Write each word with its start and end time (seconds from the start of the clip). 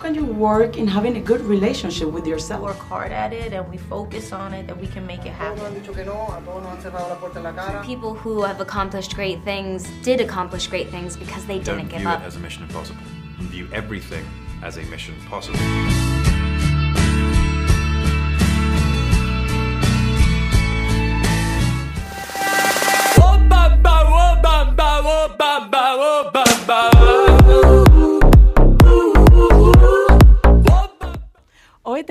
can 0.00 0.14
you 0.14 0.24
work 0.24 0.76
in 0.76 0.86
having 0.86 1.16
a 1.16 1.20
good 1.20 1.42
relationship 1.42 2.08
with 2.10 2.26
yourself? 2.26 2.62
Work 2.62 2.78
hard 2.78 3.12
at 3.12 3.32
it 3.32 3.52
and 3.52 3.68
we 3.70 3.76
focus 3.76 4.32
on 4.32 4.54
it, 4.54 4.66
that 4.66 4.78
we 4.80 4.86
can 4.86 5.06
make 5.06 5.26
it 5.26 5.32
happen. 5.32 5.74
People 7.84 8.14
who 8.14 8.42
have 8.42 8.60
accomplished 8.60 9.14
great 9.14 9.42
things 9.44 9.88
did 10.02 10.20
accomplish 10.20 10.66
great 10.66 10.88
things 10.90 11.16
because 11.16 11.44
they 11.46 11.58
Don't 11.58 11.78
didn't 11.78 11.90
give 11.90 12.00
view 12.00 12.08
up. 12.08 12.22
it 12.22 12.24
as 12.24 12.36
a 12.36 12.40
mission 12.40 12.62
impossible. 12.62 13.02
View 13.40 13.68
everything 13.72 14.24
as 14.62 14.76
a 14.78 14.82
mission 14.84 15.14
possible. 15.28 15.58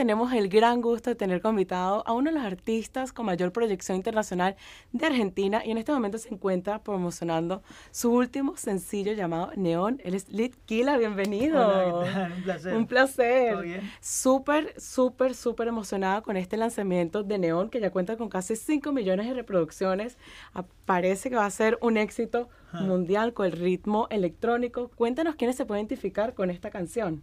Tenemos 0.09 0.34
el 0.34 0.49
gran 0.49 0.81
gusto 0.81 1.12
de 1.12 1.16
tener 1.16 1.40
invitado 1.45 2.02
a 2.08 2.13
uno 2.13 2.31
de 2.31 2.36
los 2.36 2.44
artistas 2.44 3.13
con 3.13 3.27
mayor 3.27 3.52
proyección 3.52 3.95
internacional 3.95 4.55
de 4.91 5.05
Argentina 5.05 5.62
y 5.63 5.70
en 5.70 5.77
este 5.77 5.91
momento 5.91 6.17
se 6.17 6.34
encuentra 6.34 6.81
promocionando 6.81 7.62
su 7.91 8.12
último 8.12 8.58
sencillo 8.58 9.14
llamado 9.14 9.52
Neón. 9.55 10.02
Él 10.03 10.16
es 10.16 10.27
Lit 10.30 10.55
Kila, 10.66 10.98
bienvenido. 10.98 11.59
Hola, 11.64 12.02
¿qué 12.03 12.12
tal? 12.12 12.31
Un 12.31 12.41
placer. 12.41 12.77
Un 12.77 12.88
placer. 12.88 13.52
¿Todo 13.52 13.62
bien? 13.62 13.91
Súper, 14.02 14.81
súper, 14.81 15.36
súper 15.36 15.67
emocionada 15.67 16.23
con 16.23 16.38
este 16.38 16.58
lanzamiento 16.58 17.22
de 17.22 17.38
Neón 17.38 17.70
que 17.70 17.80
ya 17.80 17.91
cuenta 17.91 18.17
con 18.17 18.30
casi 18.30 18.55
5 18.55 18.91
millones 18.91 19.28
de 19.28 19.36
reproducciones. 19.36 20.17
Ah, 20.55 20.66
Parece 20.86 21.30
que 21.30 21.36
va 21.36 21.45
a 21.45 21.52
ser 21.52 21.78
un 21.81 21.98
éxito 21.98 22.50
mundial 22.73 23.36
con 23.36 23.45
el 23.45 23.52
ritmo 23.52 24.08
electrónico. 24.09 24.89
Cuéntanos 24.95 25.36
quiénes 25.36 25.55
se 25.55 25.67
pueden 25.67 25.86
identificar 25.86 26.34
con 26.34 26.50
esta 26.50 26.72
canción. 26.72 27.22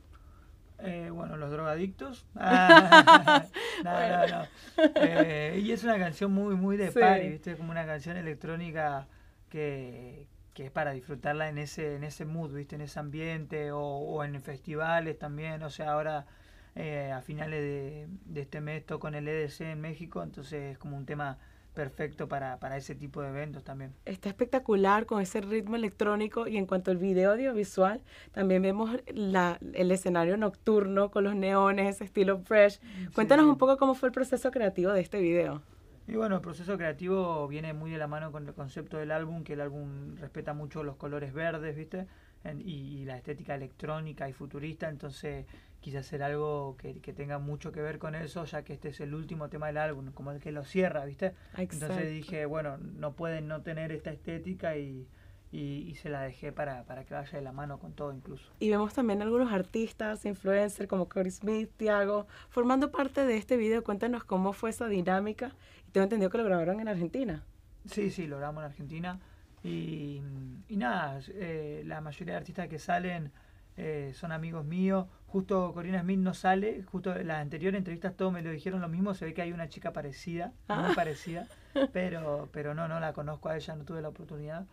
Eh, 0.79 1.11
bueno, 1.11 1.37
los 1.37 1.51
drogadictos. 1.51 2.27
Ah, 2.37 3.47
no, 3.83 4.09
no, 4.09 4.27
no. 4.29 4.49
Eh, 4.95 5.61
y 5.63 5.73
es 5.73 5.85
una 5.85 5.99
canción 5.99 6.33
muy, 6.33 6.55
muy 6.57 6.77
de 6.77 6.91
Sí. 6.91 6.99
party, 6.99 7.29
¿viste? 7.29 7.57
Como 7.57 7.71
una 7.71 7.87
canción 7.87 8.17
electrónica 8.17 9.07
que, 9.49 10.27
que 10.55 10.67
es 10.67 10.71
para 10.71 10.93
disfrutarla 10.93 11.49
en 11.49 11.59
ese, 11.59 11.97
en 11.97 12.05
ese 12.05 12.25
mood, 12.25 12.53
¿viste? 12.53 12.75
En 12.77 12.83
ese 12.83 12.99
ambiente 13.01 13.73
o, 13.73 13.81
o 13.81 14.25
en 14.25 14.41
festivales 14.43 15.19
también. 15.19 15.63
O 15.63 15.71
sea, 15.71 15.93
ahora 15.93 16.27
eh, 16.75 17.11
a 17.13 17.21
finales 17.23 17.61
de, 17.63 18.09
de 18.27 18.41
este 18.43 18.61
mes 18.61 18.85
toco 18.85 19.09
en 19.09 19.15
el 19.17 19.29
EDC 19.29 19.73
en 19.73 19.81
México, 19.81 20.23
entonces 20.23 20.73
es 20.73 20.79
como 20.79 20.97
un 20.97 21.07
tema 21.07 21.39
perfecto 21.77 22.27
para, 22.27 22.59
para 22.59 22.77
ese 22.79 22.95
tipo 22.97 23.23
de 23.23 23.29
eventos 23.29 23.63
también. 23.63 23.93
Está 24.07 24.31
espectacular 24.31 25.05
con 25.05 25.21
ese 25.21 25.43
ritmo 25.43 25.77
electrónico 25.77 26.49
y 26.49 26.57
en 26.57 26.67
cuanto 26.67 26.91
al 26.91 26.97
video 26.97 27.33
audiovisual, 27.33 28.01
también 28.33 28.63
vemos 28.63 28.91
la, 29.15 29.59
el 29.75 29.91
escenario 29.93 30.37
nocturno 30.39 31.11
con 31.11 31.23
los 31.23 31.37
neones, 31.37 31.95
ese 31.95 32.05
estilo 32.05 32.39
fresh. 32.39 32.81
Cuéntanos 33.15 33.45
sí. 33.45 33.51
un 33.51 33.59
poco 33.59 33.77
cómo 33.77 33.95
fue 33.95 34.09
el 34.09 34.13
proceso 34.13 34.51
creativo 34.51 34.91
de 34.93 35.03
este 35.03 35.21
video. 35.21 35.63
Y 36.09 36.17
bueno, 36.17 36.37
el 36.37 36.41
proceso 36.41 36.77
creativo 36.77 37.47
viene 37.47 37.75
muy 37.75 37.91
de 37.91 37.99
la 37.99 38.07
mano 38.07 38.33
con 38.33 38.49
el 38.49 38.55
concepto 38.55 38.97
del 38.97 39.11
álbum, 39.11 39.45
que 39.45 39.53
el 39.53 39.61
álbum 39.61 40.17
respeta 40.17 40.55
mucho 40.55 40.83
los 40.83 40.97
colores 40.97 41.35
verdes, 41.35 41.77
¿viste? 41.77 42.07
En- 42.51 42.61
y, 42.61 43.01
y 43.01 43.05
la 43.05 43.17
estética 43.17 43.55
electrónica 43.55 44.29
y 44.29 44.33
futurista, 44.33 44.89
entonces 44.89 45.47
quise 45.81 45.99
hacer 45.99 46.23
algo 46.23 46.77
que, 46.79 47.01
que 47.01 47.13
tenga 47.13 47.39
mucho 47.39 47.71
que 47.73 47.81
ver 47.81 47.99
con 47.99 48.15
eso, 48.15 48.45
ya 48.45 48.63
que 48.65 48.73
este 48.73 48.89
es 48.89 49.01
el 49.01 49.15
último 49.15 49.49
tema 49.49 49.69
del 49.69 49.77
álbum, 49.79 50.11
como 50.13 50.33
el 50.33 50.41
que 50.41 50.51
lo 50.51 50.65
cierra, 50.65 51.05
¿viste? 51.05 51.27
Exacto. 51.57 51.75
Entonces 51.75 52.11
dije, 52.11 52.47
bueno, 52.47 52.79
no 52.79 53.13
pueden 53.13 53.47
no 53.47 53.63
tener 53.63 53.93
esta 53.93 54.11
estética 54.11 54.77
y, 54.77 55.07
y, 55.53 55.87
y 55.89 55.95
se 55.95 56.09
la 56.09 56.23
dejé 56.23 56.51
para, 56.51 56.83
para 56.85 57.05
que 57.05 57.15
vaya 57.15 57.31
de 57.39 57.43
la 57.43 57.53
mano 57.53 57.79
con 57.79 57.93
todo 57.93 58.13
incluso. 58.13 58.51
Y 58.59 58.71
vemos 58.71 58.95
también 58.95 59.23
algunos 59.23 59.53
artistas, 59.53 60.25
influencers 60.25 60.89
como 60.89 61.09
Corey 61.09 61.31
Smith, 61.31 61.71
Tiago, 61.77 62.27
formando 62.49 62.91
parte 62.91 63.25
de 63.25 63.37
este 63.37 63.57
video. 63.57 63.85
Cuéntanos 63.85 64.25
cómo 64.25 64.53
fue 64.53 64.71
esa 64.71 64.89
dinámica. 64.89 65.53
Y 65.87 65.93
tengo 65.93 66.03
entendido 66.05 66.31
que 66.31 66.39
lo 66.39 66.45
grabaron 66.45 66.81
en 66.81 66.89
Argentina. 66.89 67.45
Sí, 67.89 68.11
sí, 68.11 68.27
lo 68.27 68.39
grabamos 68.39 68.63
en 68.65 68.71
Argentina. 68.71 69.21
Y, 69.67 70.23
y 70.69 70.77
nada, 70.77 71.21
eh, 71.29 71.83
la 71.87 72.01
mayoría 72.01 72.35
de 72.35 72.39
artistas 72.39 72.69
que 72.69 72.79
salen 72.79 73.33
eh, 73.77 74.13
son 74.15 74.33
amigos 74.33 74.65
míos. 74.65 75.07
Justo 75.27 75.73
Corina 75.75 76.01
Smith 76.01 76.19
no 76.21 76.35
sale, 76.35 76.83
justo 76.85 77.15
en 77.17 77.27
las 77.27 77.43
anteriores 77.43 77.77
entrevistas 77.79 78.15
todos 78.17 78.33
me 78.33 78.43
lo 78.43 78.51
dijeron 78.51 78.81
lo 78.81 78.89
mismo. 78.89 79.13
Se 79.15 79.25
ve 79.25 79.35
que 79.35 79.43
hay 79.43 79.53
una 79.53 79.69
chica 79.69 79.93
parecida, 79.93 80.47
muy 80.69 80.79
Ah. 80.79 80.93
parecida, 80.95 81.47
pero, 81.93 82.49
pero 82.53 82.75
no, 82.75 82.89
no 82.89 83.01
la 83.01 83.13
conozco 83.13 83.49
a 83.49 83.57
ella, 83.57 83.75
no 83.77 83.85
tuve 83.85 84.01
la 84.03 84.09
oportunidad. 84.09 84.65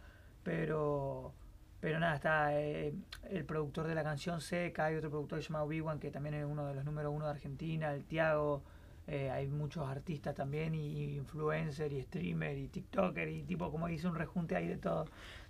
Pero, 0.43 1.33
pero 1.79 1.99
nada, 1.99 2.15
está 2.15 2.59
eh, 2.59 2.93
el 3.29 3.45
productor 3.45 3.87
de 3.87 3.95
la 3.95 4.03
canción 4.03 4.41
Seca, 4.41 4.85
hay 4.85 4.95
otro 4.95 5.09
productor 5.09 5.39
que 5.39 5.43
se 5.43 5.49
llama 5.49 5.63
Obi-Wan, 5.63 5.99
que 5.99 6.11
también 6.11 6.35
es 6.35 6.45
uno 6.45 6.67
de 6.67 6.75
los 6.75 6.85
número 6.85 7.11
uno 7.11 7.25
de 7.25 7.31
Argentina, 7.31 7.93
el 7.93 8.03
Tiago. 8.05 8.61
Eh, 9.05 9.29
hay 9.29 9.47
muchos 9.47 9.85
artistas 9.87 10.33
también, 10.33 10.73
y, 10.75 10.87
y 10.87 11.17
influencer, 11.17 11.91
y 11.91 12.01
streamer, 12.03 12.57
y 12.57 12.67
tiktoker, 12.69 13.27
y 13.27 13.43
tipo, 13.43 13.69
como 13.69 13.87
dice, 13.87 14.07
un 14.07 14.15
rejunte 14.15 14.55
ahí 14.55 14.67
de 14.67 14.77
todo. 14.77 15.05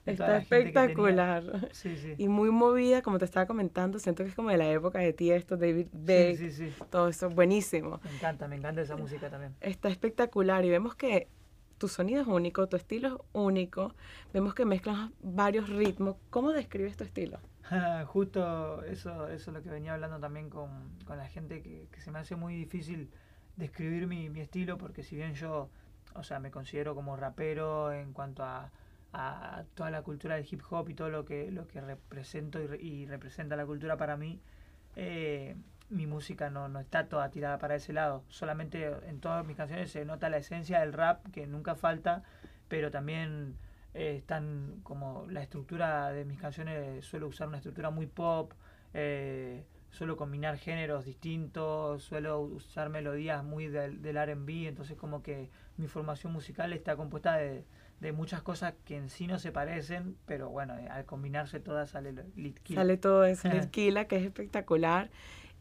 de 0.06 0.14
Está 0.14 0.38
espectacular. 0.38 1.70
Sí, 1.72 1.96
sí. 1.98 2.16
Y 2.18 2.28
muy 2.28 2.50
movida, 2.50 3.04
como 3.04 3.20
te 3.20 3.26
estaba 3.26 3.46
comentando. 3.46 4.00
Siento 4.00 4.24
que 4.24 4.30
es 4.30 4.36
como 4.36 4.50
de 4.50 4.58
la 4.58 4.70
época 4.72 5.00
de 5.00 5.14
Tiesto, 5.14 5.56
David 5.56 5.88
Beck, 5.92 6.38
sí, 6.38 6.52
sí, 6.52 6.72
sí. 6.72 6.84
todo 6.90 7.10
eso. 7.10 7.30
Buenísimo. 7.30 8.00
Me 8.04 8.16
encanta, 8.16 8.48
me 8.48 8.56
encanta 8.56 8.82
esa 8.82 8.96
música 8.96 9.30
también. 9.30 9.54
Está 9.62 9.90
espectacular 9.90 10.66
y 10.66 10.72
vemos 10.72 10.96
que 10.96 11.28
tu 11.78 11.88
sonido 11.88 12.22
es 12.22 12.28
único, 12.28 12.68
tu 12.68 12.76
estilo 12.76 13.08
es 13.08 13.16
único. 13.34 13.94
Vemos 14.34 14.56
que 14.56 14.66
mezclas 14.66 15.12
varios 15.22 15.70
ritmos. 15.70 16.16
¿Cómo 16.32 16.54
describes 16.54 16.98
tu 16.98 17.04
estilo? 17.04 17.40
Justo 18.08 18.84
eso, 18.86 19.28
eso 19.28 19.52
es 19.52 19.54
lo 19.54 19.62
que 19.62 19.70
venía 19.70 19.94
hablando 19.94 20.20
también 20.20 20.50
con, 20.50 20.70
con 21.06 21.18
la 21.18 21.28
gente, 21.28 21.62
que, 21.62 21.88
que 21.92 22.02
se 22.02 22.10
me 22.10 22.20
hace 22.20 22.36
muy 22.36 22.56
difícil 22.56 23.10
describir 23.56 24.08
mi, 24.08 24.30
mi 24.30 24.42
estilo, 24.42 24.78
porque 24.78 25.04
si 25.04 25.16
bien 25.16 25.34
yo, 25.36 25.70
o 26.16 26.24
sea, 26.24 26.40
me 26.40 26.52
considero 26.52 26.96
como 26.96 27.16
rapero 27.16 27.92
en 27.94 28.14
cuanto 28.14 28.44
a, 28.44 28.72
a 29.14 29.64
toda 29.76 29.92
la 29.92 30.02
cultura 30.02 30.36
del 30.36 30.48
hip 30.50 30.62
hop 30.70 30.90
y 30.90 30.94
todo 30.96 31.10
lo 31.10 31.26
que, 31.26 31.52
lo 31.52 31.68
que 31.68 31.82
represento 31.82 32.60
y, 32.62 32.68
re- 32.68 32.82
y 32.82 33.06
representa 33.06 33.56
la 33.56 33.66
cultura 33.66 33.98
para 33.98 34.18
mí, 34.18 34.40
eh, 34.96 35.56
mi 35.90 36.08
música 36.08 36.50
no, 36.50 36.68
no 36.70 36.80
está 36.80 37.08
toda 37.08 37.30
tirada 37.30 37.58
para 37.60 37.76
ese 37.76 37.94
lado. 37.94 38.24
Solamente 38.30 38.86
en 39.08 39.20
todas 39.20 39.46
mis 39.46 39.58
canciones 39.58 39.92
se 39.92 40.06
nota 40.06 40.30
la 40.30 40.38
esencia 40.38 40.80
del 40.80 40.94
rap, 40.94 41.26
que 41.32 41.46
nunca 41.48 41.76
falta, 41.76 42.24
pero 42.68 42.90
también 42.92 43.56
eh, 43.94 44.16
están 44.18 44.80
como 44.84 45.26
la 45.30 45.42
estructura 45.44 46.12
de 46.12 46.26
mis 46.26 46.40
canciones, 46.40 47.06
suelo 47.06 47.28
usar 47.28 47.48
una 47.48 47.58
estructura 47.58 47.92
muy 47.92 48.08
pop, 48.08 48.54
eh, 48.94 49.66
suelo 49.94 50.18
combinar 50.18 50.58
géneros 50.58 51.06
distintos, 51.06 52.04
suelo 52.04 52.42
usar 52.42 52.90
melodías 52.90 53.44
muy 53.44 53.68
del, 53.68 54.02
del 54.02 54.18
RB, 54.18 54.68
entonces 54.68 54.98
como 54.98 55.24
que 55.24 55.50
mi 55.78 55.88
formación 55.88 56.34
musical 56.34 56.74
está 56.74 56.96
compuesta 56.96 57.38
de, 57.38 57.64
de 58.02 58.12
muchas 58.12 58.42
cosas 58.42 58.74
que 58.86 58.98
en 58.98 59.10
sí 59.10 59.28
no 59.28 59.40
se 59.40 59.52
parecen, 59.52 60.18
pero 60.26 60.50
bueno, 60.50 60.78
eh, 60.78 60.88
al 60.90 61.06
combinarse 61.06 61.60
todas 61.60 61.92
sale 61.92 62.12
lo- 62.12 62.24
Lit 62.36 62.60
Kill. 62.60 62.76
Sale 62.76 62.98
todo 62.98 63.24
eso, 63.26 63.48
Litquila, 63.48 64.06
que 64.08 64.18
es 64.18 64.24
espectacular. 64.26 65.10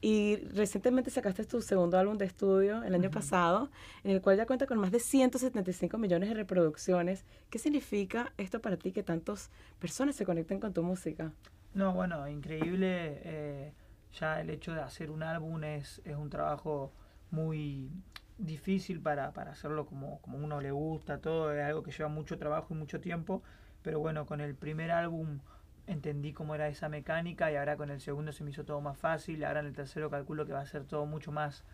Y 0.04 0.37
recientemente 0.54 1.10
sacaste 1.10 1.44
tu 1.44 1.60
segundo 1.62 1.97
álbum 1.97 2.19
de 2.19 2.25
estudio 2.25 2.82
el 2.82 2.92
año 2.94 3.10
pasado, 3.12 3.71
en 4.03 4.10
el 4.10 4.21
cual 4.21 4.37
ya 4.37 4.47
cuenta 4.47 4.66
con 4.66 4.76
más 4.78 4.91
de 4.91 4.98
175 4.98 5.97
millones 5.97 6.28
de 6.28 6.34
reproducciones. 6.34 7.25
¿Qué 7.50 7.60
significa 7.60 8.32
esto 8.37 8.60
para 8.60 8.76
ti 8.76 8.91
que 8.91 9.04
tantas 9.04 9.50
personas 9.78 10.16
se 10.16 10.25
conecten 10.25 10.59
con 10.59 10.72
tu 10.72 10.82
música? 10.82 11.31
No, 11.75 11.92
bueno, 11.94 12.26
increíble. 12.28 13.21
eh, 13.22 13.72
ya 14.18 14.40
el 14.40 14.50
hecho 14.50 14.72
de 14.72 14.80
hacer 14.80 15.10
un 15.10 15.22
álbum 15.22 15.62
es, 15.64 16.00
es 16.04 16.16
un 16.16 16.30
trabajo 16.30 16.92
muy 17.30 17.90
difícil 18.38 19.00
para, 19.00 19.32
para 19.32 19.52
hacerlo 19.52 19.86
como, 19.86 20.20
como 20.20 20.38
uno 20.38 20.60
le 20.60 20.70
gusta, 20.70 21.18
todo. 21.18 21.52
Es 21.52 21.64
algo 21.64 21.82
que 21.82 21.92
lleva 21.92 22.08
mucho 22.08 22.38
trabajo 22.38 22.74
y 22.74 22.76
mucho 22.76 23.00
tiempo. 23.00 23.42
Pero 23.82 24.00
bueno, 24.00 24.26
con 24.26 24.40
el 24.40 24.54
primer 24.54 24.90
álbum 24.90 25.40
entendí 25.86 26.32
cómo 26.32 26.54
era 26.54 26.68
esa 26.68 26.88
mecánica 26.88 27.50
y 27.50 27.56
ahora 27.56 27.76
con 27.76 27.90
el 27.90 28.00
segundo 28.00 28.32
se 28.32 28.44
me 28.44 28.50
hizo 28.50 28.64
todo 28.64 28.80
más 28.80 28.98
fácil. 28.98 29.44
Ahora 29.44 29.60
en 29.60 29.66
el 29.66 29.72
tercero 29.72 30.10
calculo 30.10 30.47
que 30.47 30.53
va 30.53 30.60
a 30.60 30.66
ser 30.66 30.84
todo 30.84 31.06
mucho 31.06 31.32
más 31.32 31.65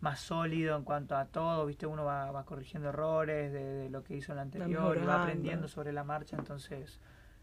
más 0.00 0.20
sólido 0.20 0.76
en 0.76 0.84
cuanto 0.84 1.16
a 1.16 1.26
todo, 1.26 1.66
viste, 1.66 1.86
uno 1.86 2.04
va, 2.04 2.30
va 2.30 2.44
corrigiendo 2.44 2.90
errores 2.90 3.52
de, 3.52 3.64
de 3.64 3.90
lo 3.90 4.04
que 4.04 4.14
hizo 4.14 4.32
en 4.32 4.38
el 4.38 4.42
anterior 4.42 4.96
y 4.96 5.04
va 5.04 5.22
aprendiendo 5.22 5.66
sobre 5.66 5.92
la 5.92 6.04
marcha, 6.04 6.36
entonces 6.36 7.00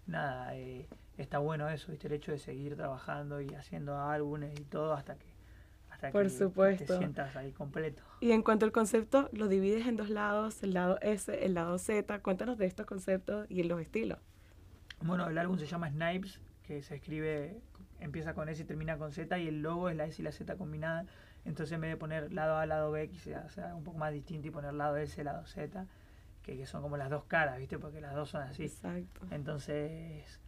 nada, 0.08 0.56
eh, 0.56 0.88
está 1.18 1.40
bueno 1.40 1.70
eso, 1.70 1.92
¿viste? 1.92 2.08
El 2.08 2.14
hecho 2.14 2.32
de 2.32 2.38
seguir 2.40 2.76
trabajando 2.76 3.42
y 3.42 3.54
haciendo 3.54 3.98
álbumes 4.00 4.60
y 4.60 4.64
todo 4.64 4.94
hasta 4.94 5.16
que, 5.16 5.26
hasta 5.90 6.12
Por 6.12 6.24
que 6.24 6.30
supuesto. 6.30 6.86
te 6.86 6.98
sientas 6.98 7.36
ahí 7.36 7.52
completo. 7.52 8.04
Y 8.20 8.32
en 8.32 8.44
cuanto 8.44 8.66
al 8.66 8.72
concepto, 8.72 9.30
lo 9.32 9.48
divides 9.48 9.88
en 9.88 9.98
dos 9.98 10.10
lados, 10.10 10.62
el 10.64 10.74
lado 10.74 11.00
S, 11.02 11.46
el 11.46 11.54
lado 11.54 11.78
Z. 11.78 12.20
Cuéntanos 12.20 12.58
de 12.58 12.66
estos 12.66 12.86
conceptos 12.86 13.46
y 13.50 13.64
los 13.64 13.80
estilos. 13.82 14.20
Bueno, 15.02 15.28
el 15.30 15.38
álbum 15.38 15.58
se 15.58 15.66
llama 15.66 15.90
Snipes, 15.90 16.40
que 16.64 16.82
se 16.82 16.96
escribe, 16.96 17.62
empieza 18.00 18.34
con 18.34 18.50
S 18.50 18.62
y 18.62 18.66
termina 18.66 18.98
con 18.98 19.12
Z, 19.12 19.38
y 19.40 19.48
el 19.48 19.62
logo 19.62 19.90
es 19.90 19.96
la 19.96 20.06
S 20.06 20.22
y 20.22 20.26
la 20.26 20.32
Z 20.32 20.56
combinada. 20.58 21.06
Entonces, 21.44 21.74
en 21.74 21.82
vez 21.82 21.92
de 21.92 21.98
poner 21.98 22.34
lado 22.34 22.58
A, 22.58 22.66
lado 22.66 22.92
B, 22.92 23.08
quise 23.08 23.36
hacer 23.36 23.72
un 23.74 23.84
poco 23.84 23.98
más 24.00 24.12
distinto 24.12 24.48
y 24.48 24.52
poner 24.52 24.74
lado 24.74 24.98
S, 24.98 25.24
lado 25.24 25.46
Z, 25.46 25.86
que, 26.42 26.58
que 26.58 26.66
son 26.66 26.82
como 26.82 26.98
las 26.98 27.10
dos 27.10 27.26
caras, 27.26 27.60
¿viste? 27.60 27.78
Porque 27.78 28.02
las 28.02 28.16
dos 28.16 28.30
son 28.30 28.42
así. 28.42 28.64
Exacto. 28.64 29.22
Entonces, 29.30 30.40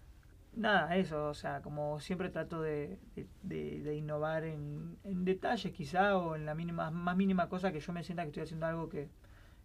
nada, 0.57 0.95
eso, 0.97 1.29
o 1.29 1.33
sea, 1.33 1.61
como 1.61 1.99
siempre 1.99 2.29
trato 2.29 2.61
de, 2.61 2.99
de- 3.15 3.27
de- 3.43 3.81
de 3.81 3.95
innovar 3.95 4.43
en, 4.43 4.97
en 5.03 5.25
detalles 5.25 5.71
quizá 5.73 6.17
o 6.17 6.35
en 6.35 6.45
la 6.45 6.55
mínima, 6.55 6.91
más 6.91 7.15
mínima 7.15 7.49
cosa 7.49 7.71
que 7.71 7.79
yo 7.79 7.93
me 7.93 8.03
sienta 8.03 8.23
que 8.23 8.29
estoy 8.29 8.43
haciendo 8.43 8.65
algo 8.65 8.89
que 8.89 9.09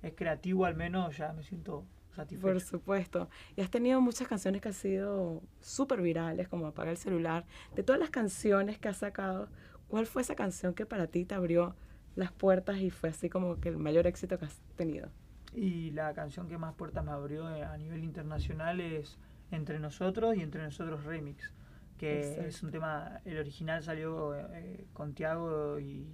es 0.02 0.14
creativo 0.14 0.64
al 0.66 0.74
menos, 0.76 1.16
ya 1.16 1.32
me 1.32 1.42
siento 1.42 1.86
satisfecho. 2.10 2.42
Por 2.42 2.60
supuesto. 2.60 3.28
Y 3.56 3.60
has 3.62 3.70
tenido 3.70 4.00
muchas 4.00 4.28
canciones 4.28 4.60
que 4.60 4.68
han 4.68 4.74
sido 4.74 5.42
súper 5.60 6.02
virales, 6.02 6.48
como 6.48 6.66
Apaga 6.66 6.90
el 6.90 6.96
celular. 6.96 7.46
De 7.74 7.82
todas 7.82 8.00
las 8.00 8.10
canciones 8.10 8.78
que 8.78 8.88
has 8.88 8.98
sacado, 8.98 9.48
¿cuál 9.88 10.06
fue 10.06 10.22
esa 10.22 10.34
canción 10.34 10.74
que 10.74 10.86
para 10.86 11.06
ti 11.06 11.24
te 11.24 11.34
abrió 11.34 11.76
las 12.16 12.32
puertas 12.32 12.78
y 12.80 12.90
fue 12.90 13.10
así 13.10 13.28
como 13.30 13.60
que 13.60 13.68
el 13.70 13.78
mayor 13.78 14.06
éxito 14.06 14.38
que 14.38 14.46
has 14.46 14.60
tenido? 14.76 15.08
Y 15.54 15.90
la 15.92 16.12
canción 16.14 16.48
que 16.48 16.58
más 16.58 16.74
puertas 16.74 17.04
me 17.04 17.10
abrió 17.12 17.48
eh, 17.54 17.62
a 17.64 17.76
nivel 17.76 18.04
internacional 18.04 18.80
es 18.80 19.18
Entre 19.52 19.78
Nosotros 19.78 20.37
y 20.37 20.40
Entre 20.40 20.62
Nosotros 20.64 21.04
Remix, 21.04 21.52
que 21.99 22.19
Exacto. 22.20 22.49
es 22.49 22.62
un 22.64 22.70
tema, 22.72 23.20
el 23.25 23.38
original 23.38 23.82
salió 23.84 24.34
eh, 24.34 24.87
con 24.93 25.14
Tiago 25.14 25.78
y, 25.78 26.08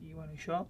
y 0.00 0.14
bueno, 0.14 0.32
y 0.32 0.38
yo, 0.38 0.68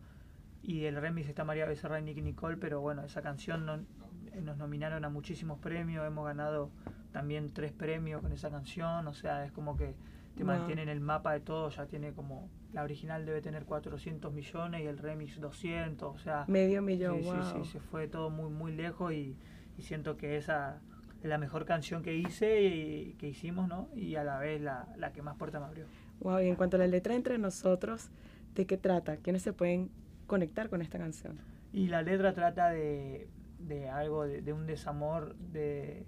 y 0.62 0.84
el 0.86 0.96
remix 0.96 1.28
está 1.28 1.44
María 1.44 1.66
Becerra 1.66 2.00
y 2.00 2.02
Nicky 2.02 2.22
Nicole, 2.22 2.56
pero 2.56 2.80
bueno, 2.80 3.04
esa 3.04 3.22
canción 3.22 3.64
no- 3.66 3.84
eh, 4.32 4.40
nos 4.42 4.56
nominaron 4.56 5.04
a 5.04 5.08
muchísimos 5.10 5.58
premios, 5.60 6.06
hemos 6.06 6.26
ganado 6.26 6.70
también 7.12 7.52
tres 7.52 7.72
premios 7.72 8.20
con 8.22 8.32
esa 8.32 8.50
canción, 8.50 9.06
o 9.06 9.14
sea, 9.14 9.44
es 9.44 9.52
como 9.52 9.76
que 9.76 9.94
te 10.36 10.42
Wow. 10.44 10.54
mantiene 10.54 10.82
en 10.82 10.88
el 10.88 11.00
mapa 11.00 11.32
de 11.32 11.40
todo, 11.40 11.70
ya 11.70 11.86
tiene 11.86 12.12
como, 12.12 12.50
la 12.72 12.82
original 12.82 13.24
debe 13.24 13.40
tener 13.42 13.64
400 13.64 14.32
millones 14.32 14.82
y 14.82 14.86
el 14.86 14.98
remix 14.98 15.40
200, 15.40 16.14
o 16.14 16.18
sea... 16.18 16.44
Medio 16.48 16.82
millón, 16.82 17.18
Sí, 17.18 17.24
wow. 17.24 17.42
sí, 17.42 17.64
sí, 17.64 17.72
se 17.72 17.80
fue 17.80 18.08
todo 18.08 18.28
muy, 18.30 18.50
muy 18.50 18.72
lejos 18.72 19.12
y, 19.12 19.38
y 19.78 19.82
siento 19.82 20.16
que 20.16 20.36
esa 20.36 20.80
la 21.22 21.38
mejor 21.38 21.64
canción 21.64 22.02
que 22.02 22.14
hice 22.16 22.62
y 22.62 23.14
que 23.18 23.28
hicimos, 23.28 23.68
¿no? 23.68 23.88
Y 23.94 24.14
a 24.16 24.24
la 24.24 24.38
vez 24.38 24.60
la, 24.60 24.86
la 24.96 25.12
que 25.12 25.22
más 25.22 25.36
puerta 25.36 25.58
me 25.60 25.66
abrió. 25.66 25.86
Wow, 26.20 26.40
y 26.40 26.48
en 26.48 26.54
cuanto 26.56 26.76
a 26.76 26.78
la 26.80 26.86
letra 26.86 27.14
entre 27.14 27.38
nosotros, 27.38 28.10
¿de 28.54 28.66
qué 28.66 28.76
trata? 28.76 29.16
¿Quiénes 29.18 29.42
se 29.42 29.52
pueden 29.52 29.90
conectar 30.26 30.68
con 30.68 30.82
esta 30.82 30.98
canción? 30.98 31.38
Y 31.72 31.88
la 31.88 32.02
letra 32.02 32.32
trata 32.32 32.70
de, 32.70 33.28
de 33.58 33.88
algo, 33.88 34.24
de, 34.26 34.40
de 34.42 34.52
un 34.52 34.66
desamor, 34.66 35.34
de, 35.36 36.06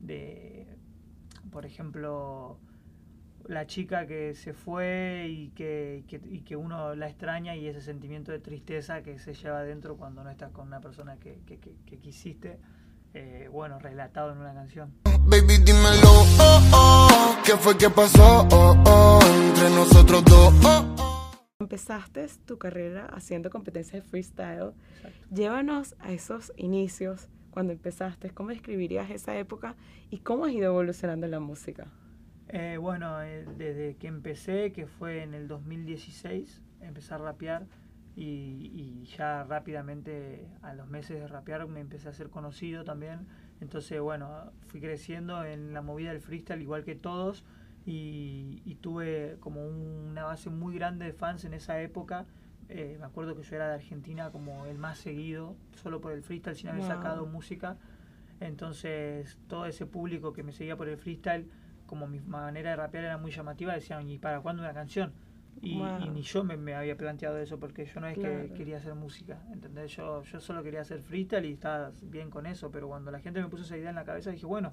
de, 0.00 0.66
por 1.50 1.66
ejemplo, 1.66 2.58
la 3.46 3.66
chica 3.66 4.06
que 4.06 4.34
se 4.34 4.52
fue 4.54 5.26
y 5.28 5.48
que, 5.50 6.04
que- 6.06 6.20
y 6.24 6.40
que 6.42 6.56
uno 6.56 6.94
la 6.94 7.08
extraña 7.08 7.56
y 7.56 7.66
ese 7.66 7.80
sentimiento 7.80 8.30
de 8.32 8.38
tristeza 8.38 9.02
que 9.02 9.18
se 9.18 9.34
lleva 9.34 9.58
adentro 9.58 9.96
cuando 9.96 10.22
no 10.22 10.30
estás 10.30 10.52
con 10.52 10.68
una 10.68 10.80
persona 10.80 11.16
que- 11.16 11.40
que 11.44 11.98
quisiste, 11.98 12.58
eh, 13.14 13.48
bueno, 13.50 13.78
relatado 13.78 14.32
en 14.32 14.38
una 14.38 14.54
canción. 14.54 14.94
Baby, 15.24 15.58
dímelo, 15.64 16.10
oh, 16.38 16.70
oh. 16.72 17.36
¿Qué 17.44 17.56
fue 17.56 17.76
que 17.76 17.90
pasó? 17.90 18.46
Oh, 18.50 18.76
oh. 18.86 19.20
Entre 19.48 19.70
nosotros 19.70 20.24
dos, 20.24 20.54
oh, 20.64 20.94
oh. 20.98 21.30
Empezaste 21.60 22.26
tu 22.44 22.58
carrera 22.58 23.06
haciendo 23.12 23.50
competencias 23.50 24.02
de 24.02 24.08
freestyle. 24.08 24.72
Exacto. 24.96 25.26
Llévanos 25.30 25.94
a 26.00 26.12
esos 26.12 26.52
inicios, 26.56 27.28
cuando 27.50 27.72
empezaste, 27.72 28.30
¿cómo 28.30 28.48
describirías 28.48 29.10
esa 29.10 29.36
época 29.36 29.76
y 30.10 30.18
cómo 30.18 30.44
has 30.44 30.52
ido 30.52 30.66
evolucionando 30.66 31.26
en 31.26 31.32
la 31.32 31.40
música? 31.40 31.86
Eh, 32.48 32.76
bueno, 32.80 33.22
eh, 33.22 33.46
desde 33.56 33.96
que 33.96 34.08
empecé, 34.08 34.72
que 34.72 34.86
fue 34.86 35.22
en 35.22 35.34
el 35.34 35.48
2016, 35.48 36.62
empecé 36.80 37.14
a 37.14 37.18
rapear 37.18 37.66
y, 38.14 38.70
y 38.74 39.06
ya 39.16 39.44
rápidamente 39.44 40.48
a 40.62 40.74
los 40.74 40.88
meses 40.88 41.18
de 41.20 41.26
rapear 41.28 41.66
me 41.66 41.80
empecé 41.80 42.08
a 42.08 42.12
ser 42.12 42.30
conocido 42.30 42.84
también. 42.84 43.26
Entonces, 43.60 44.00
bueno, 44.00 44.52
fui 44.66 44.80
creciendo 44.80 45.44
en 45.44 45.72
la 45.72 45.82
movida 45.82 46.10
del 46.10 46.20
freestyle 46.20 46.60
igual 46.62 46.84
que 46.84 46.94
todos 46.94 47.44
y, 47.86 48.62
y 48.64 48.76
tuve 48.76 49.36
como 49.40 49.66
un- 49.66 50.08
una 50.10 50.24
base 50.24 50.50
muy 50.50 50.74
grande 50.74 51.06
de 51.06 51.12
fans 51.12 51.44
en 51.44 51.54
esa 51.54 51.80
época. 51.80 52.26
Eh, 52.68 52.96
me 52.98 53.06
acuerdo 53.06 53.34
que 53.36 53.42
yo 53.42 53.56
era 53.56 53.68
de 53.68 53.74
Argentina 53.74 54.30
como 54.30 54.66
el 54.66 54.78
más 54.78 54.98
seguido, 54.98 55.56
solo 55.74 56.00
por 56.00 56.12
el 56.12 56.22
freestyle, 56.22 56.56
sin 56.56 56.68
haber 56.70 56.82
Wow. 56.82 56.88
sacado 56.88 57.26
música. 57.26 57.78
Entonces, 58.40 59.38
todo 59.48 59.66
ese 59.66 59.86
público 59.86 60.32
que 60.32 60.42
me 60.42 60.52
seguía 60.52 60.76
por 60.76 60.88
el 60.88 60.98
freestyle, 60.98 61.48
como 61.86 62.06
mi 62.06 62.20
manera 62.20 62.70
de 62.70 62.76
rapear 62.76 63.04
era 63.04 63.18
muy 63.18 63.30
llamativa, 63.30 63.74
decían, 63.74 64.08
¿y 64.08 64.18
para 64.18 64.40
cuándo 64.40 64.62
una 64.62 64.74
canción? 64.74 65.12
Y, 65.60 65.78
Wow. 65.78 66.00
y 66.00 66.08
ni 66.10 66.22
yo 66.22 66.42
me, 66.44 66.56
me 66.56 66.74
había 66.74 66.96
planteado 66.96 67.38
eso, 67.38 67.58
porque 67.60 67.84
yo 67.84 68.00
no 68.00 68.08
es 68.08 68.18
Claro. 68.18 68.42
que 68.48 68.52
quería 68.54 68.78
hacer 68.78 68.94
música, 68.94 69.38
¿entendés? 69.52 69.94
Yo, 69.96 70.22
yo 70.24 70.40
solo 70.40 70.62
quería 70.62 70.80
hacer 70.80 71.00
freestyle 71.02 71.44
y 71.44 71.52
estaba 71.52 71.92
bien 72.02 72.30
con 72.30 72.46
eso, 72.46 72.70
pero 72.70 72.88
cuando 72.88 73.10
la 73.10 73.20
gente 73.20 73.40
me 73.40 73.48
puso 73.48 73.62
esa 73.64 73.76
idea 73.76 73.90
en 73.90 73.96
la 73.96 74.04
cabeza, 74.04 74.30
dije, 74.30 74.46
bueno, 74.46 74.72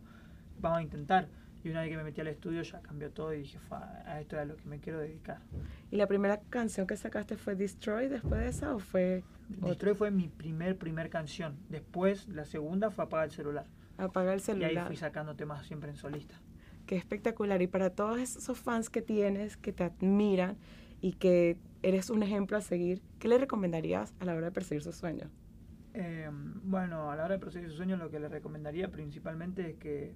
vamos 0.60 0.80
a 0.80 0.82
intentar. 0.82 1.28
Y 1.64 1.70
una 1.70 1.82
vez 1.82 1.90
que 1.90 1.98
me 1.98 2.04
metí 2.06 2.22
al 2.22 2.28
estudio 2.28 2.62
ya 2.62 2.80
cambió 2.82 3.12
todo 3.12 3.34
y 3.34 3.40
dije, 3.40 3.60
"Fua, 3.60 4.02
a 4.06 4.22
esto 4.22 4.38
es 4.38 4.42
a 4.42 4.46
lo 4.46 4.56
que 4.56 4.66
me 4.66 4.80
quiero 4.80 5.00
dedicar. 5.00 5.40
¿Y 5.92 5.98
la 5.98 6.08
primera 6.08 6.40
canción 6.50 6.88
que 6.88 6.96
sacaste 6.96 7.36
fue 7.36 7.56
Destroy 7.56 8.08
después 8.08 8.40
de 8.40 8.48
esa 8.48 8.74
o 8.74 8.80
fue? 8.80 9.24
Destroy 9.50 9.94
fue 9.94 10.10
mi 10.10 10.30
primer, 10.30 10.78
primer 10.78 11.10
canción. 11.10 11.58
Después, 11.68 12.30
la 12.30 12.46
segunda 12.46 12.92
fue 12.92 13.04
Apaga 13.04 13.26
el 13.26 13.32
celular. 13.32 13.66
Apaga 13.98 14.32
el 14.34 14.40
Y 14.40 14.42
ahí 14.42 14.46
celular? 14.46 14.88
fui 14.88 14.96
sacando 14.96 15.36
temas 15.36 15.66
siempre 15.68 15.90
en 15.90 15.98
solista. 15.98 16.36
Qué 16.90 16.96
espectacular. 16.98 17.62
Y 17.62 17.68
para 17.68 17.92
todos 17.92 18.18
esos 18.20 18.60
fans 18.60 18.90
que 18.90 19.04
tienes, 19.04 19.58
que 19.58 19.74
te 19.74 19.84
admiran 19.84 20.58
y 21.02 21.14
que 21.14 21.60
eres 21.84 22.10
un 22.10 22.24
ejemplo 22.24 22.58
a 22.58 22.62
seguir, 22.62 23.04
¿qué 23.20 23.28
le 23.28 23.38
recomendarías 23.38 24.16
a 24.20 24.26
la 24.26 24.34
hora 24.36 24.48
de 24.48 24.52
perseguir 24.54 24.82
sus 24.84 24.96
sueños? 24.98 25.32
Eh, 25.94 26.30
bueno, 26.32 27.12
a 27.12 27.16
la 27.16 27.26
hora 27.26 27.36
de 27.36 27.40
perseguir 27.40 27.70
sus 27.70 27.78
sueños, 27.78 28.00
lo 28.00 28.10
que 28.12 28.20
les 28.20 28.32
recomendaría 28.32 28.92
principalmente 28.92 29.72
es 29.72 29.78
que, 29.78 30.16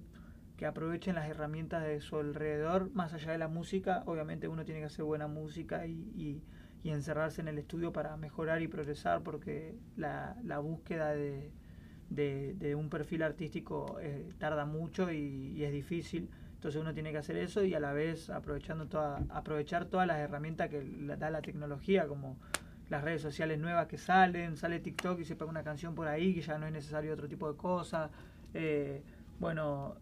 que 0.56 0.66
aprovechen 0.66 1.16
las 1.16 1.28
herramientas 1.28 1.82
de 1.84 2.00
su 2.00 2.16
alrededor, 2.16 2.90
más 2.94 3.12
allá 3.14 3.32
de 3.32 3.38
la 3.38 3.48
música. 3.48 4.02
Obviamente 4.06 4.48
uno 4.48 4.64
tiene 4.64 4.80
que 4.80 4.86
hacer 4.86 5.04
buena 5.04 5.26
música 5.28 5.86
y, 5.86 5.92
y- 6.16 6.44
y 6.82 6.90
encerrarse 6.90 7.40
en 7.40 7.48
el 7.48 7.58
estudio 7.58 7.92
para 7.92 8.16
mejorar 8.18 8.62
y 8.62 8.68
progresar, 8.68 9.22
porque 9.22 9.78
la, 9.96 10.36
la 10.44 10.58
búsqueda 10.58 11.12
de, 11.14 11.52
de- 12.10 12.54
de 12.54 12.74
un 12.74 12.90
perfil 12.90 13.22
artístico 13.22 13.98
eh, 14.00 14.34
tarda 14.38 14.66
mucho 14.66 15.10
y, 15.12 15.52
y 15.56 15.64
es 15.64 15.72
difícil. 15.72 16.30
Entonces 16.64 16.80
uno 16.80 16.94
tiene 16.94 17.12
que 17.12 17.18
hacer 17.18 17.36
eso 17.36 17.62
y 17.62 17.74
a 17.74 17.78
la 17.78 17.92
vez 17.92 18.30
aprovechando 18.30 18.86
toda, 18.86 19.20
aprovechar 19.28 19.84
todas 19.84 20.06
las 20.06 20.16
herramientas 20.16 20.70
que 20.70 20.82
da 21.18 21.28
la 21.28 21.42
tecnología, 21.42 22.08
como 22.08 22.38
las 22.88 23.04
redes 23.04 23.20
sociales 23.20 23.58
nuevas 23.58 23.86
que 23.86 23.98
salen, 23.98 24.56
sale 24.56 24.80
TikTok 24.80 25.20
y 25.20 25.26
se 25.26 25.36
pega 25.36 25.50
una 25.50 25.62
canción 25.62 25.94
por 25.94 26.08
ahí 26.08 26.34
que 26.34 26.40
ya 26.40 26.56
no 26.56 26.66
es 26.66 26.72
necesario 26.72 27.12
otro 27.12 27.28
tipo 27.28 27.52
de 27.52 27.58
cosas. 27.58 28.10
Eh, 28.54 29.02
bueno, 29.38 29.96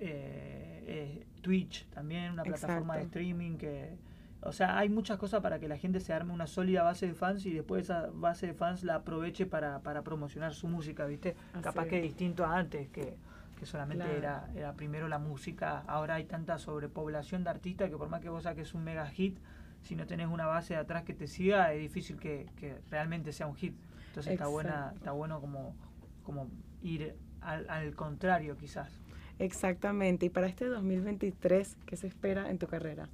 eh, 0.00 0.82
eh, 0.88 1.26
Twitch 1.40 1.86
también, 1.90 2.32
una 2.32 2.42
plataforma 2.42 2.96
de 2.96 3.02
streaming 3.04 3.56
que... 3.56 3.96
O 4.42 4.50
sea, 4.50 4.76
hay 4.76 4.88
muchas 4.88 5.18
cosas 5.18 5.40
para 5.40 5.60
que 5.60 5.68
la 5.68 5.78
gente 5.78 6.00
se 6.00 6.12
arme 6.12 6.32
una 6.32 6.48
sólida 6.48 6.82
base 6.82 7.06
de 7.06 7.14
fans 7.14 7.46
y 7.46 7.52
después 7.52 7.84
esa 7.84 8.08
base 8.12 8.48
de 8.48 8.54
fans 8.54 8.82
la 8.82 8.96
aproveche 8.96 9.46
para, 9.46 9.82
para 9.82 10.02
promocionar 10.02 10.52
su 10.52 10.66
música, 10.66 11.06
¿viste? 11.06 11.36
Así 11.52 11.62
Capaz 11.62 11.84
es. 11.84 11.90
que 11.90 12.02
distinto 12.02 12.44
a 12.44 12.58
antes, 12.58 12.88
que, 12.88 13.16
que 13.58 13.66
solamente 13.66 14.04
Claro. 14.04 14.18
era, 14.18 14.48
era 14.54 14.72
primero 14.74 15.08
la 15.08 15.18
música. 15.18 15.82
Ahora 15.86 16.14
hay 16.14 16.24
tanta 16.24 16.58
sobrepoblación 16.58 17.42
de 17.44 17.50
artistas 17.50 17.90
que 17.90 17.96
por 17.96 18.08
más 18.08 18.20
que 18.20 18.28
vos 18.28 18.44
saques 18.44 18.72
un 18.74 18.84
mega 18.84 19.06
hit, 19.08 19.38
si 19.82 19.96
no 19.96 20.06
tenés 20.06 20.28
una 20.28 20.46
base 20.46 20.74
de 20.74 20.80
atrás 20.80 21.02
que 21.04 21.12
te 21.14 21.26
siga, 21.26 21.72
es 21.72 21.80
difícil 21.80 22.18
que, 22.18 22.46
que 22.56 22.78
realmente 22.90 23.32
sea 23.32 23.46
un 23.46 23.56
hit. 23.56 23.74
Entonces 24.08 24.32
está 24.32 24.46
buena, 24.46 24.92
está 24.94 25.10
bueno 25.12 25.40
como, 25.40 25.74
como 26.22 26.48
ir 26.82 27.14
al, 27.40 27.68
al 27.68 27.94
contrario 27.94 28.56
quizás. 28.56 29.00
Exactamente. 29.40 30.26
Y 30.26 30.30
para 30.30 30.46
este 30.46 30.66
2023, 30.66 31.76
¿qué 31.86 31.96
se 31.96 32.06
espera 32.06 32.50
en 32.50 32.58
tu 32.58 32.66
carrera? 32.66 33.08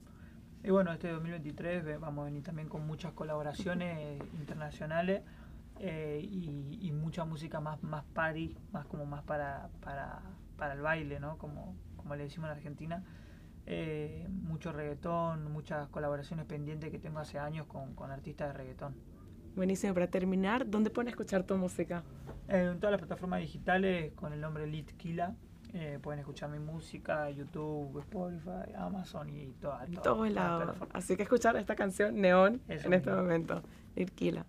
Y 0.62 0.70
bueno, 0.70 0.92
este 0.92 1.08
2023 1.10 1.84
ve- 1.84 1.98
vamos 1.98 2.22
a 2.22 2.24
venir 2.26 2.42
también 2.42 2.68
con 2.68 2.86
muchas 2.86 3.12
colaboraciones 3.12 4.20
internacionales 4.38 5.22
eh, 5.80 6.20
y, 6.22 6.78
y 6.80 6.92
mucha 6.92 7.24
música 7.24 7.60
más, 7.60 7.82
más 7.82 8.04
party, 8.04 8.56
más 8.72 8.86
como 8.86 9.06
más 9.06 9.22
para, 9.24 9.68
para, 9.80 10.22
para 10.56 10.74
el 10.74 10.80
baile, 10.80 11.20
¿no? 11.20 11.38
Como, 11.38 11.76
como 11.96 12.14
le 12.14 12.24
decimos 12.24 12.50
en 12.50 12.56
Argentina. 12.56 13.04
Eh, 13.66 14.26
mucho 14.28 14.72
reggaetón, 14.72 15.50
muchas 15.50 15.88
colaboraciones 15.88 16.44
pendientes 16.44 16.90
que 16.90 16.98
tengo 16.98 17.18
hace 17.18 17.38
años 17.38 17.66
con, 17.66 17.94
con 17.94 18.10
artistas 18.10 18.48
de 18.48 18.58
reggaetón. 18.58 18.94
Buenísimo. 19.56 19.94
Para 19.94 20.08
terminar, 20.08 20.68
¿dónde 20.68 20.90
pueden 20.90 21.08
escuchar 21.08 21.44
tu 21.44 21.56
música? 21.56 22.02
Eh, 22.48 22.68
en 22.72 22.78
todas 22.78 22.92
las 22.92 23.00
plataformas 23.00 23.40
digitales 23.40 24.12
con 24.14 24.32
el 24.32 24.40
nombre 24.40 24.66
Litkila. 24.66 25.34
Eh, 25.72 25.98
pueden 26.00 26.20
escuchar 26.20 26.50
mi 26.50 26.60
música, 26.60 27.28
YouTube, 27.30 27.98
Spotify, 28.00 28.72
Amazon 28.76 29.28
y 29.28 29.52
todas 29.60 29.88
En 29.88 29.94
todas 29.94 30.04
todos 30.04 30.30
lados. 30.30 30.76
Así 30.92 31.16
que 31.16 31.24
escuchar 31.24 31.56
esta 31.56 31.74
canción, 31.74 32.20
Neón, 32.20 32.60
en 32.68 32.92
este 32.92 33.10
momento. 33.10 33.60
Irquila. 33.96 34.46